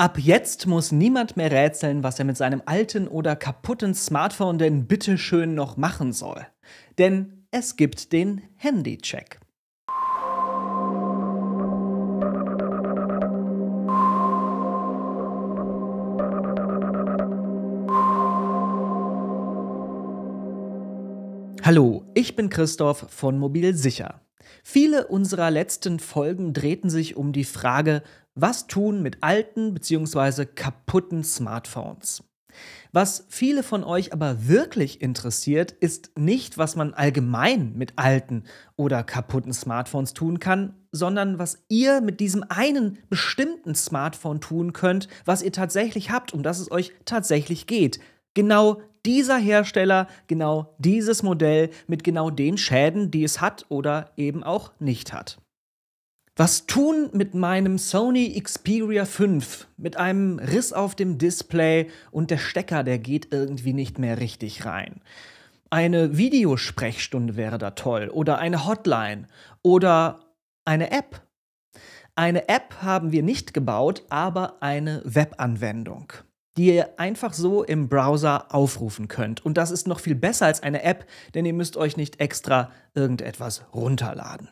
[0.00, 4.86] Ab jetzt muss niemand mehr rätseln, was er mit seinem alten oder kaputten Smartphone denn
[4.86, 6.46] bitteschön noch machen soll.
[6.98, 9.40] Denn es gibt den Handycheck.
[21.64, 24.20] Hallo, ich bin Christoph von Mobil Sicher.
[24.62, 28.02] Viele unserer letzten Folgen drehten sich um die Frage,
[28.40, 30.46] was tun mit alten bzw.
[30.46, 32.22] kaputten Smartphones?
[32.92, 38.44] Was viele von euch aber wirklich interessiert, ist nicht, was man allgemein mit alten
[38.76, 45.08] oder kaputten Smartphones tun kann, sondern was ihr mit diesem einen bestimmten Smartphone tun könnt,
[45.24, 48.00] was ihr tatsächlich habt, um das es euch tatsächlich geht.
[48.34, 54.42] Genau dieser Hersteller, genau dieses Modell mit genau den Schäden, die es hat oder eben
[54.42, 55.38] auch nicht hat.
[56.40, 62.38] Was tun mit meinem Sony Xperia 5 mit einem Riss auf dem Display und der
[62.38, 65.00] Stecker, der geht irgendwie nicht mehr richtig rein?
[65.68, 69.26] Eine Videosprechstunde wäre da toll oder eine Hotline
[69.62, 70.20] oder
[70.64, 71.26] eine App.
[72.14, 76.12] Eine App haben wir nicht gebaut, aber eine Webanwendung,
[76.56, 79.44] die ihr einfach so im Browser aufrufen könnt.
[79.44, 82.70] Und das ist noch viel besser als eine App, denn ihr müsst euch nicht extra
[82.94, 84.50] irgendetwas runterladen.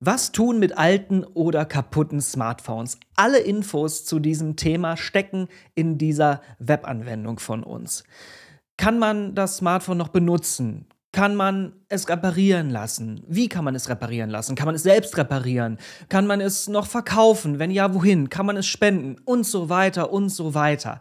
[0.00, 2.98] Was tun mit alten oder kaputten Smartphones?
[3.14, 8.04] Alle Infos zu diesem Thema stecken in dieser Webanwendung von uns.
[8.76, 10.84] Kann man das Smartphone noch benutzen?
[11.12, 13.24] Kann man es reparieren lassen?
[13.26, 14.54] Wie kann man es reparieren lassen?
[14.54, 15.78] Kann man es selbst reparieren?
[16.10, 17.58] Kann man es noch verkaufen?
[17.58, 18.28] Wenn ja, wohin?
[18.28, 19.16] Kann man es spenden?
[19.24, 21.00] Und so weiter und so weiter.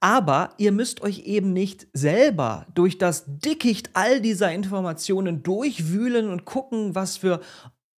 [0.00, 6.44] Aber ihr müsst euch eben nicht selber durch das Dickicht all dieser Informationen durchwühlen und
[6.44, 7.40] gucken, was für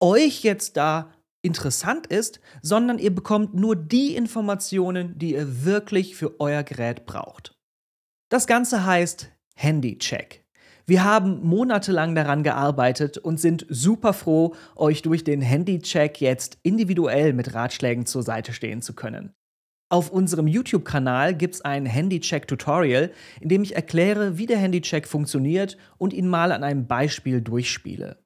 [0.00, 6.40] euch jetzt da interessant ist, sondern ihr bekommt nur die Informationen, die ihr wirklich für
[6.40, 7.56] euer Gerät braucht.
[8.28, 10.44] Das Ganze heißt Handycheck.
[10.86, 17.34] Wir haben monatelang daran gearbeitet und sind super froh, euch durch den Handycheck jetzt individuell
[17.34, 19.34] mit Ratschlägen zur Seite stehen zu können.
[19.90, 25.78] Auf unserem YouTube-Kanal gibt es ein Handycheck-Tutorial, in dem ich erkläre, wie der Handycheck funktioniert
[25.96, 28.22] und ihn mal an einem Beispiel durchspiele.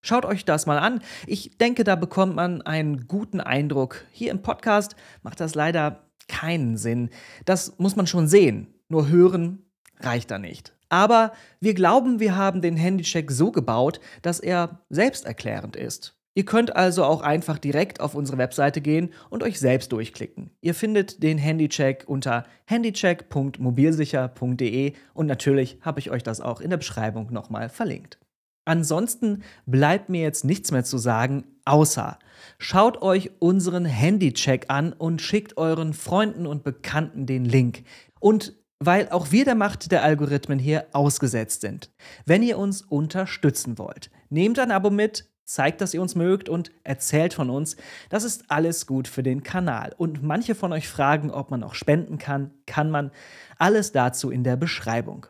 [0.00, 1.00] Schaut euch das mal an.
[1.26, 4.04] Ich denke, da bekommt man einen guten Eindruck.
[4.12, 7.10] Hier im Podcast macht das leider keinen Sinn.
[7.44, 8.68] Das muss man schon sehen.
[8.88, 9.64] Nur hören
[10.00, 10.72] reicht da nicht.
[10.88, 16.14] Aber wir glauben, wir haben den Handycheck so gebaut, dass er selbsterklärend ist.
[16.34, 20.50] Ihr könnt also auch einfach direkt auf unsere Webseite gehen und euch selbst durchklicken.
[20.60, 26.76] Ihr findet den Handycheck unter handycheck.mobilsicher.de und natürlich habe ich euch das auch in der
[26.76, 28.20] Beschreibung nochmal verlinkt.
[28.68, 32.18] Ansonsten bleibt mir jetzt nichts mehr zu sagen, außer
[32.58, 37.84] schaut euch unseren Handycheck an und schickt euren Freunden und Bekannten den Link.
[38.20, 41.90] Und weil auch wir der Macht der Algorithmen hier ausgesetzt sind.
[42.26, 46.70] Wenn ihr uns unterstützen wollt, nehmt ein Abo mit, zeigt, dass ihr uns mögt und
[46.84, 47.78] erzählt von uns.
[48.10, 49.94] Das ist alles gut für den Kanal.
[49.96, 52.50] Und manche von euch fragen, ob man auch spenden kann.
[52.66, 53.12] Kann man.
[53.56, 55.26] Alles dazu in der Beschreibung.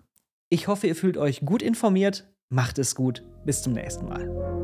[0.49, 3.25] Ich hoffe, ihr fühlt euch gut informiert Macht es gut.
[3.45, 4.58] Bis zum nächsten Mal.